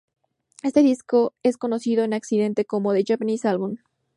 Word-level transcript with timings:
Este 0.63 0.79
disco 0.81 1.35
es 1.43 1.57
conocido 1.57 2.03
en 2.03 2.13
occidente 2.15 2.65
como 2.65 2.91
"The 2.91 3.03
Japanese 3.07 3.47
Album". 3.47 3.77